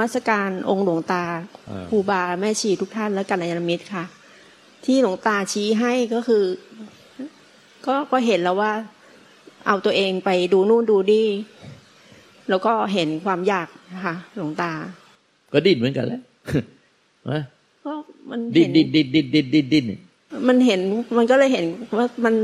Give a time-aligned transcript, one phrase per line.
[0.00, 1.24] กับนมัสการองค์หลวงตา
[1.90, 4.04] ครูบาแม่ชีทุกท่านและกัลยาณมิตรค่ะ
[4.84, 6.44] ที่หลวงตาชี้ให้ก็คือ
[7.86, 8.72] ก็ก็เห็นแล้วว่า
[9.66, 11.24] เอาตัวเองไปดูนู่นดูดี
[12.48, 14.72] แล้วก็เห็นความอยากนะคะหลวงตา
[15.52, 16.20] ก็ดิ้นเหมือนกันแหล้ว
[17.84, 17.92] ก็
[18.30, 19.84] มันดิ้นดิ้นดิ้นดิ้นดิ้นดิ้นดิ้น
[20.48, 20.80] มันเห็น
[21.16, 21.64] มันก็เลยเห็น
[21.96, 22.34] ว่ามัน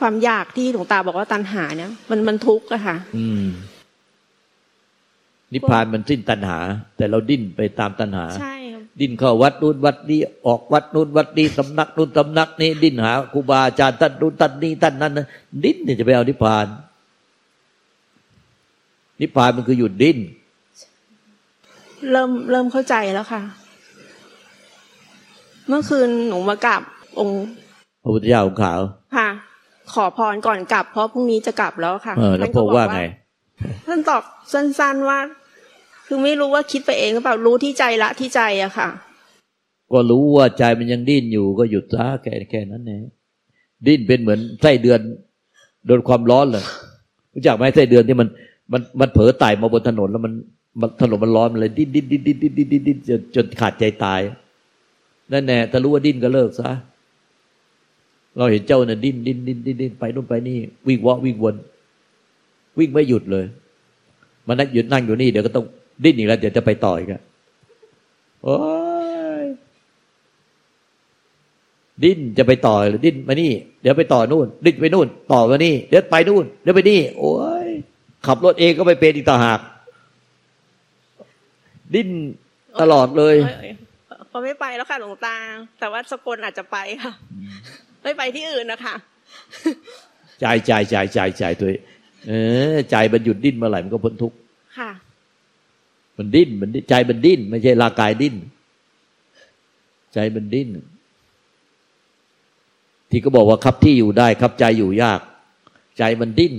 [0.00, 3.44] ความอยากที่หลวงตาบอกว่าตัณหาเนี่ย มันมันทุกข์อะค่ะ อืม
[5.52, 6.58] นิพพานมันสิ้นตัณหา
[6.96, 8.56] แต่เราดิ้นไปตามตัณหา ใช่
[9.00, 15.12] ดิ้นเข้าวัดนู้นวัดนี้ออกวัดนู้นวัดนี้สำนักนู้นสำนักนี้ดิ้นหาครูบาอาจารย์ท่านนู้นท่านนี้ท่านนั้น
[15.64, 16.66] ดิ้นเนี่ยจะไปเอานิพพาน
[19.20, 20.18] นิพพานมันคือหยุดดิ้น
[22.10, 23.42] เริ่มเริ่มเข้าใจแล้วค่ะ
[25.68, 26.82] เมื่อคืนหนูมากราบ
[27.18, 27.36] องค์
[28.02, 28.80] พระพุทธเจ้าองค์ขาว
[29.16, 29.28] ค่ะ
[29.92, 33.02] ขอพรก่อนกลับ เพราะพรุ่งนี้จะกลับแล้วค่ะเออแล้วพระว่าไง
[33.86, 34.22] ท่านตอบ
[34.52, 35.18] สั้นๆว่า
[36.12, 38.88] คือไม่รู้ว่าคิดไปเองหรือเปล่ารู้ที่ใจละที่ใจอะค่ะ
[39.92, 43.02] ก็รู้ว่าใจมันยังดิ้นอยู่ก็หยุดซะแค่แค่นั้นเอง
[43.86, 45.00] ดิ้นเป็นเหมือนไส้เดือน
[45.86, 46.64] โดนความร้อนเลย
[47.34, 48.28] รู้จักไหมไส้เดือนที่มัน
[48.72, 50.32] มันมันเผลอไต่มาบนถนนแล้วมัน
[51.00, 54.20] ถนนมันร้อนมันเลยดิ้นดิ้นดิ้นดิ้นดิ้นดิ้นดิ้นจนจนขาดใจตาย
[55.32, 56.70] นั่นแน่ถ้ารู้ว่าดิ้นก็เลิกซะ
[58.36, 61.54] เราเห็นเจ้าน่ะดิ้นดิ้นดิ้นดิ้นดิ้นไปนู่นไปนี่ วิ่งวะวิ่งวน
[62.78, 63.46] วิ่งไม่หยุดเลย
[64.46, 65.66] มันนั่งหยุดนั่งอยู่นี่เดี๋ยวก็ต้อง
[66.04, 67.22] ดิ้นอีกแล้วเดี๋ยวจะไปต่ออีกอะ
[68.44, 68.56] โอ้
[69.42, 69.44] ย
[72.02, 73.50] ดิ้นจะไปต่อหรือดิ้นมานี่
[73.82, 77.34] เดี๋ยวไปต่อนู่น ดิ้นไปนู่น ต่อมานี่ เดี๋ยวไปนู่น เดี๋ยวไปนี่ โอ้
[77.66, 77.68] ย
[78.26, 79.60] ขับรถเองก็ไปเป็นอีกต่างหาก
[81.94, 82.08] ดิ้น
[82.80, 83.36] ตลอดเลย
[84.30, 85.36] พอไม่ไปแล้วค่ะหลวงตา
[85.80, 87.12] แต่ว่าสกลอาจจะไปค่ะ
[88.02, 88.94] ไม่ไปที่อื่นนะคะ
[90.40, 91.68] ใจใจใจใจใจตัว
[92.28, 92.32] เอ
[92.72, 94.36] อใจมันหยุดดิ้นเมื่อไหร่มันก็พ้นทุกข์
[94.78, 94.90] ค่ะ
[96.20, 98.36] มันดิ้นมันใจมันดิ้น ไม่ใช่ร่างกายดิ้น
[100.14, 100.68] ใจมันดิ้น
[103.10, 105.20] ที่ก็บอกว่าครับที่อยู่ได้ ครับใจอยู่ยาก
[105.98, 106.54] ใจมันดิ้น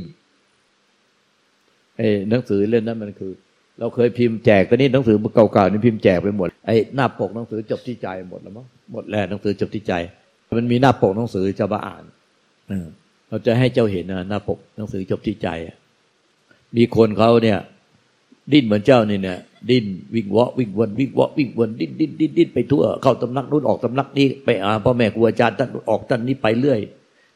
[1.97, 3.31] ไอ้หนังสือเล่นนั้นมันคือ
[3.79, 9.93] เราเคยพิมพ์แจกตอนนี้หนังสือเก่าๆนี่พิมพ์แจกไปหมดไอ้หน้าปกหนังสือจบที่ใจหมดแล้วมั้งหมดแล้วหนังสือจบที่ใจ
[10.57, 12.03] มันมีหน้าปกหนังสือจะมาอ่าน
[13.29, 15.49] เราจะให้เจ้าเห็นนะหน้าปกหนังสือจบที่ใจ
[16.77, 17.59] มีคนเขาเนี่ย
[18.51, 19.85] ดิ้นเหมือนเจ้านี่เนี่ยดิ้น
[20.15, 26.79] วิ่งวะวิ่งวนวิ่งวะวิ่งวนดิ้นดิ้นดิ้นดิ้นไปทั่ว เข้าตำนักนู้นออกตำนักนี้ไปอาพ่อแม่ครูอาจารย์ท่านออกท่านนี้ไปเรื่อย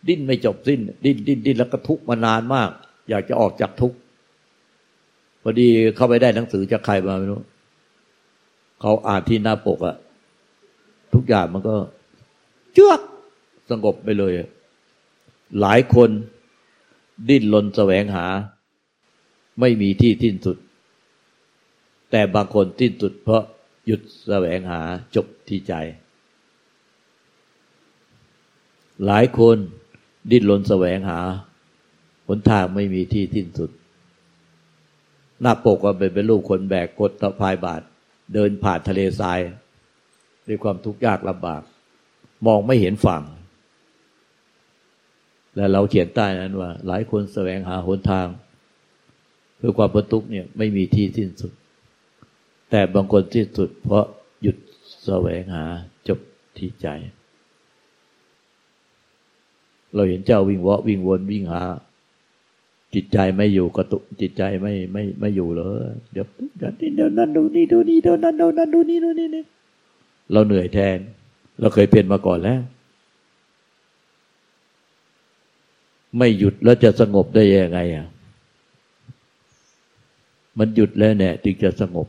[0.07, 2.69] ดิ้นไม่จบสิ้น ดิ้นดิ้นดิ้นแล้วก็ทุกมานานมาก
[3.09, 3.93] อยากจะออกจากทุก
[5.41, 7.41] พอดีเข้าไปได้หนังสือจากใครมาไม่รู้
[8.81, 9.95] เขาอ่านที่หน้าปกอะ
[11.13, 11.75] ทุกอย่างมันก็
[12.73, 13.01] เจือก
[13.69, 14.33] สงบไปเลย
[15.61, 16.09] หลายคน
[17.29, 18.25] ดิ้นรนแสวงหา
[19.59, 20.57] ไม่มีที่สิ้นสุด
[22.11, 23.43] แต่บางคนสิ้นสุดเพราะ
[23.85, 24.81] หยุดแสวงหา
[25.15, 25.73] จบที่ใจ
[29.05, 29.57] หลายคน
[30.31, 31.19] ดิ้นรนแสวงหา
[32.27, 33.71] หนทางไม่มีที่สิ้นสุด
[35.41, 37.81] หน้าปกก็เป็นเป็นรูปคนแบกกดตะพายบาท
[38.33, 39.39] เดินผ่านทะเลทราย
[40.47, 41.61] ด้วยความทุกข์ยากลำบาก
[42.45, 43.23] มองไม่เห็นฝั่ง
[45.55, 48.27] และเราเขียนใต้นั้นว่า หลายคนแสวงหาหนทาง
[49.57, 51.53] เพื่อความพ้นทุกข์เนี่ยไม่มีที่สิ้นสุด
[52.69, 54.05] แต่บางคนที่สุดเพราะ
[54.41, 54.57] หยุด
[55.05, 55.63] แสวงหา
[56.07, 56.19] จบ
[56.57, 56.87] ที่ใจ
[59.93, 61.61] เราเห็นเจ้าวิ่งวะวิ่งวนวิ่งหา
[62.93, 66.25] จิตใจไม่อยู่กระตุจิตใจไม่ไม่ไม่อยู่เลยเดี๋ยว
[66.57, 69.43] เดี๋ยวเดี๋ยวนั่นดูนี่ดูนี่เดี๋ยวนั่นดูนั่นดูนี่ดูนี่นี่
[70.31, 70.97] เราเหนื่อยแทน
[71.59, 72.61] เราเคยเป็นมาก่อนแล้ว
[76.17, 78.07] ไม่หยุดแล้วจะสงบได้ยังไงอะ
[80.59, 82.07] มันหยุดแล้วเนี่ยถึงจะสงบ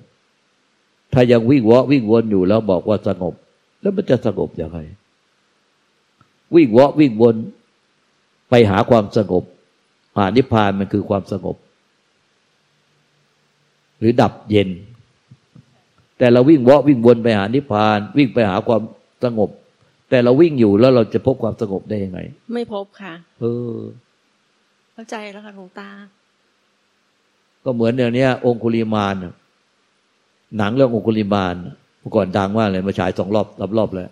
[1.18, 3.34] ถ้ายังวิ่งวะวิ่งวนอยู่แล้วบอกว่าสงบ
[3.80, 4.78] แล้วมันจะสงบยังไง
[6.54, 7.36] วิ่งวะวิ่งวน
[8.50, 9.44] ไปหาความสงบ
[10.16, 11.56] ผ่านนิพพานมันคือความสงบ
[13.98, 14.68] หรือดับเย็น
[16.18, 18.82] แต่เราวิ่งวาะวิ่งวนไปหานิพพาน วิ่งไปหาความ
[19.24, 19.50] สงบ
[20.10, 22.20] แต่เราวิ่งอยู่แล้วเราจะพบความสงบได้ยังไง
[22.54, 23.76] ไม่พบค่ะ เออ
[24.92, 25.90] เข้าใจแล้วค่ะหลวงตา
[27.64, 29.14] ก็เหมือนเดี๋ยวนี้องคุลิมาน
[30.56, 31.54] หนังเรื่องโอคุลิมาน
[32.00, 33.46] เมื่อก่อนดังมากเลยมาฉายสองรอบ
[33.78, 34.10] รอบแล้ว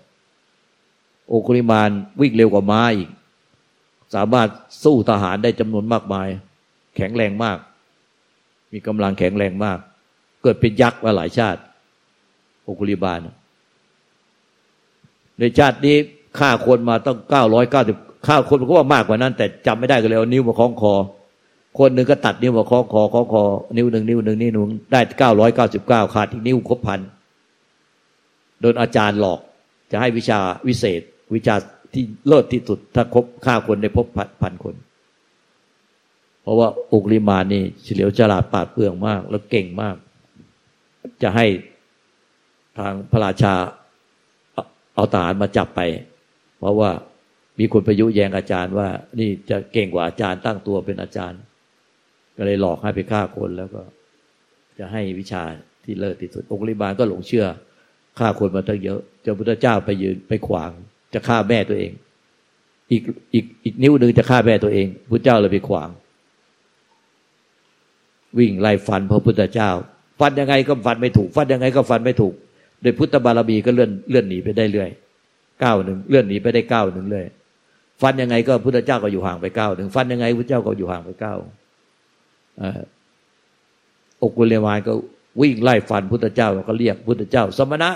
[1.31, 1.91] อคุลิมาน
[2.21, 3.09] วิ่งเร็วกว่าม้าอีก
[4.15, 4.49] สามารถ
[4.85, 6.29] สู้ทหารได้จำนวนมากมาย
[6.97, 7.59] แข็งแรงมาก
[8.73, 9.79] มีกำลังแข็งแรงมาก
[10.43, 11.61] เกิดเป็นยักษ์มาหลายชาติ
[12.63, 13.19] โอคุลิบาล
[15.39, 15.97] ในชาตินี้
[16.39, 17.97] ฆ่าคนมาต้องเก้าร้อยเก้าสิบ
[18.27, 20.95] ฆ่าคนก็ว่ามากกว่านั้น แต่จำไม่ได้ก็เลยเอานิ้วมาคล้องคอ
[21.79, 23.43] คนหนึ่งก็ตัดนิ้วมาคอคอคอคอ
[23.77, 27.01] นิ้วหนึ่งนิ้วหนึ่งนิ้วหนึ่งได้เก้าร้อยเก้าสิบเก้าขาดอีกนิ้วครบพัน
[28.61, 29.41] โดนอาจารย์หลอก
[29.91, 31.01] จะให้วิชาวิเศษ
[31.35, 31.55] วิชา
[31.93, 34.07] ที่เลิศที่สุด ถ้าครบฆ่าคนในพบ
[34.43, 34.75] พันคน
[36.43, 39.97] เพราะว่าอุกลิมานี่เฉลียวฉลาดปาดเปลืองมาก แล้วเก่งมาก
[41.23, 41.47] จะให้
[42.79, 43.55] ทางพระราชา
[44.95, 45.81] เอาทหารมาจับไป
[46.59, 46.91] เพราะว่า
[47.59, 48.89] มีคนประยุแยงอาจารย์ว่า
[49.19, 51.41] นี่จะเก่งกว่าอาจารย์ตั้งตัวเป็นอาจารย์
[52.37, 53.83] ก็เลยหลอกให้ไปฆ่าคนแล้วก็
[54.79, 55.43] จะให้วิชา
[55.85, 57.47] ที่เลิศที่สุด องค์ริบาลก็หลงเชื่อ
[58.19, 60.71] ฆ่าคนมาตั้งเยอะเจ้าพุทธเจ้าไปยืนไปขวาง
[61.15, 61.93] จะฆ่าแม่ตัวเอง
[62.91, 63.03] อีก
[63.35, 65.89] อีกอีกนิ้วหนึ่งจะฆ่าแม่ตัวเองพุทธเจ้าเลยไปขวาง
[68.39, 69.71] วิ่งไล่ฟันพระพุทธเจ้า
[70.21, 72.35] ฟันยังไงก็ฟันไม่ถูก ฟันยังไงก็ฟันไม่ถูก
[72.83, 74.91] โดยพุทธบารมีก็เลื่อนเลื่อนหนีไปได้เรื่อย
[75.63, 77.27] ก้าวหนึ่งเลื่อนหนีไปได้ก้าวหนึ่งเลย
[78.03, 81.39] ฟันยังไงก็พุทธเจ้าก็อยู่ห่างไปก้าวหนึ่งฟันยังไงพุทธเจ้าก็อยู่ห่างไปก้าว
[84.23, 84.93] อกกุลมานก็
[85.41, 87.91] วิ่งไล่ฟันพุทธเจ้าก็เรียกพุทธเจ้า สมณะ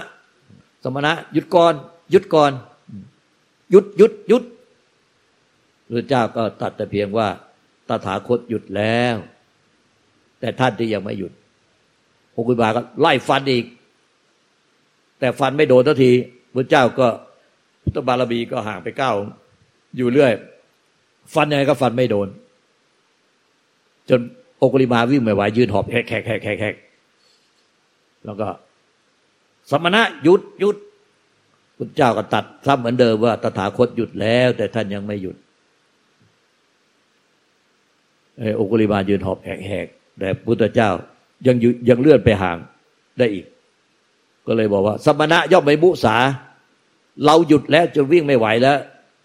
[0.85, 1.75] สมณะหยุดก่อน
[2.11, 2.53] หยุดก่อน
[3.71, 4.43] หยุดหยุดหยุด
[5.93, 7.29] พระเจ้าก็ตัดแต่เพียงว่า
[7.89, 9.17] ตถาคตหยุดแล้ว
[10.41, 11.33] แต่ท่านที่ยังไม่หยุด
[12.35, 13.65] องคุบาก็ไล่ฟันอีก
[15.19, 16.13] แต่ฟันไม่โดนทันที
[16.55, 17.07] พระเจ้าก็
[17.83, 19.13] พุทธบารมีก็ห่างไปเก้า
[19.97, 20.33] อยู่เรื่อย
[21.35, 22.29] ฟันยังไงก็ฟันไม่โดน
[24.09, 24.21] จน
[24.59, 26.75] โอกริมาวิ่งไม่ไหวยืนหอบแขกแขกแขกแขก
[28.25, 28.49] แล้วก็
[29.71, 30.77] สมณะหยุดหยุด
[31.77, 35.37] พุทธเจ้าก็ตัดซ้ำเหมือนเดิมว่าตถาคตหยุดแล้ว แต่ท่านยังไม่หยุด
[38.57, 39.87] โอกริมายืนหอบแขกแขก
[40.19, 40.91] แต่พุทธเจ้า
[41.47, 41.57] ยัง
[41.89, 42.59] ยังเลื่อนไปห่าง
[43.19, 43.47] ได้อีก
[44.47, 46.17] ก็เลยบอกว่า สมณะย่อมไม่มุสา
[47.25, 48.79] เราหยุดแล้วจนวิ่งไม่ไหวแล้ว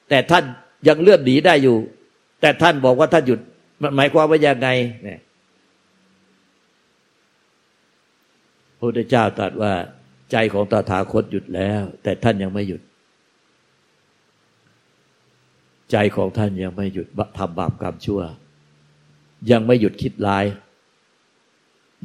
[0.10, 0.44] แต่ท่าน
[0.88, 1.78] ยังเลื่อนหนีได้อยู่
[2.42, 3.40] แต่ท่านบอกว่าท่านหยุด
[3.84, 4.70] มันหมายความว่ายังไง
[5.04, 5.20] เนี่ย
[8.78, 9.74] พระพุทธเจ้าตรัสว่า
[10.32, 12.82] ใจของตถาคตหยุดแล้ว แต่ท่านยังไม่หยุด
[15.92, 17.08] ใจของท่านยังไม่หยุด
[17.38, 18.22] ทำบาปกรรมชั่ว
[19.52, 20.46] ยังไม่หยุดคิดร้าย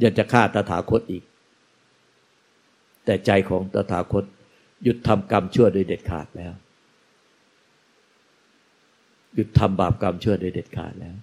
[0.03, 1.23] ยังจะฆ่าตถาคตอีก
[3.05, 4.23] แต่ใจของตถาคต
[4.83, 6.53] หยุดทำกรรมชั่วโดยเด็ดขาดแล้ว
[9.35, 11.15] หยุดทำบาปกรรมชั่วโดยเด็ดขาดแล้ว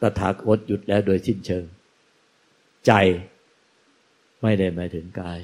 [0.00, 1.64] ตถาคตหยุดแล้วโดยสิ้นเชิง
[2.86, 2.92] ใจ
[4.42, 5.40] ไม่ได้หมายถึงกาย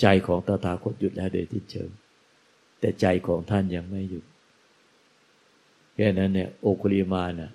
[0.00, 1.90] ใจของตถาคตหยุดแล้วโดยสิ้นเชิง
[2.80, 4.24] แต่ใจของท่านยังไม่หยุด
[5.94, 7.52] แค่นั้นเนี่ยโอคุลิมานะ่ะ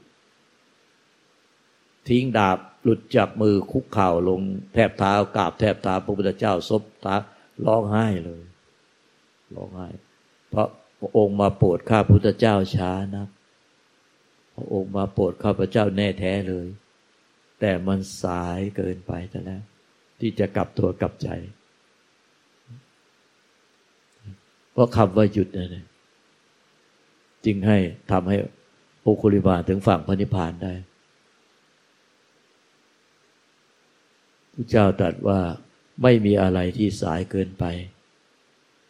[2.08, 4.42] ทิ้งดาบหลุดจากมือคุกเข่าลง
[4.74, 7.16] แทบเท้ากราบแทบเท้าพระพุทธเจ้าซบตา
[7.66, 8.44] ร้องไห้เลย
[9.56, 9.88] ร้องไห้
[10.50, 10.68] เพราะ
[11.18, 13.28] องค์มาโปรดข้าพุทธเจ้าช้านัก
[14.64, 16.68] ระองค์มาโปรดข้าพเจ้าแน่แท้เลย
[17.60, 19.62] แต่มันสายเกินไปแต่แล้ว
[20.20, 21.30] ที่จะกลับตัวกลับใจ
[24.74, 25.76] เพราะคำว่าหยุดนั่น
[27.46, 27.78] จึงให้
[28.12, 28.38] ทำให้
[29.02, 30.74] โอคุลิบาถึงฝั่งพระนิพพานได้
[34.54, 35.40] พระเจ้าตรัสว่า
[36.04, 37.66] ไม่มีอะไรที่สายเกินไป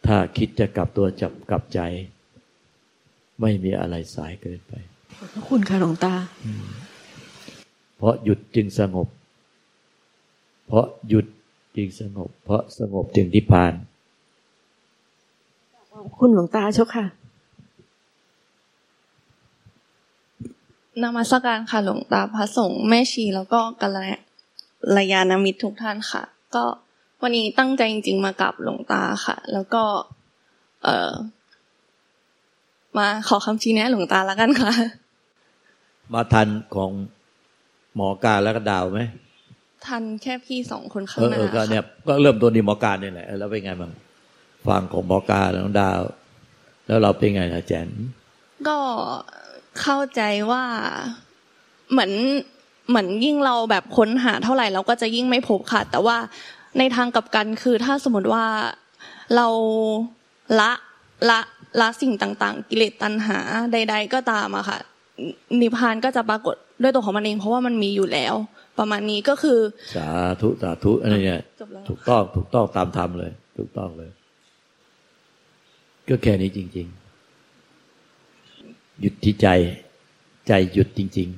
[0.06, 1.80] ถ้าคิดจะกลับตัวจับกลับใจ
[3.40, 4.74] ไม่มีอะไรสายเกินไป
[5.48, 6.14] คุณค่ะหลวงตา
[7.96, 9.08] เพราะหยุดจึงสงบ
[10.66, 11.26] เพราะหยุด
[11.76, 13.72] จึงสงบ เพราะสงบจึงนิพพาน
[15.92, 17.04] ขอบคุณหลวงตาเจ้าค่ะ
[21.02, 23.88] นมัสการค่ะหลวงตาพระสงฆ์แม่ชีแล้วก็กั
[24.96, 26.22] ลยาณมิตรทุกท่านค่ะ
[26.54, 26.64] ก็
[27.20, 29.82] วันนี้ตั้งใจจริง ๆ มากับหลวงตาค่ะ แล้วก็
[30.82, 31.12] เออ
[32.98, 34.72] มาขอคำชี้แนะหลวงตาแล้วกันค่ะ
[36.12, 36.90] มาทันของ
[37.94, 39.00] หมอการแล้วก็ดาวไหม
[39.86, 43.92] ทันแค่พี่สองคนข้างหน้าก็เนี่ยก็เริ่มตัวนี้หมอการนี่แหละแล้วเป็นไงบ้าง
[44.66, 46.00] ฟังของหมอการแล้วดาว
[46.86, 47.88] แล้วเราเป็นไงนะแจน
[48.68, 48.78] ก็
[49.80, 50.20] เข้าใจ
[50.50, 50.64] ว่า
[51.90, 52.12] เหมือน
[52.88, 56.16] เหมือนยิ่งเราแบบค้นหาเท่าไหร่เราก็จะยิ่งไม่พบค่ะ แต่ว่า
[56.78, 58.46] ในทางกับกันคือถ้าสมมติว่า
[59.36, 59.46] เรา
[60.60, 60.70] ละ
[61.30, 61.40] ละ
[61.80, 63.38] ละสิ่งต่าง ๆ กิเลสตัณหา
[63.72, 64.78] ใด ๆ ก็ตามอะค่ะ
[65.60, 68.34] นิพพานก็จะปรากฏด้วยตัวของมันเอง เพราะว่ามันมีอยู่แล้ว
[68.78, 69.58] ประมาณนี้ก็คือ
[69.94, 70.08] สา
[70.40, 71.42] ธุสาธุอะไรเนี่ย
[71.88, 74.10] ถูกต้องถูกต้องตามธรรมเลย ถูกต้องเลย
[76.08, 76.86] ก็แค่นี้จริง
[78.12, 79.48] ๆ หยุดที่ใจ
[80.48, 81.28] ใจหยุดจริง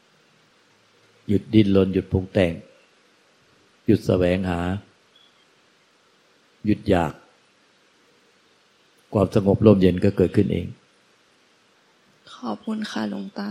[0.00, 2.52] ๆ หยุดดิ้นรนหยุดปรุงแต่ง
[3.86, 4.60] หยุดแสวงหา
[6.64, 7.12] หยุดอยาก
[9.14, 10.77] ความสงบร่มเย็นก็เกิดขึ้นเองข
[12.44, 13.48] ขอบคุณค่ะหลวงตา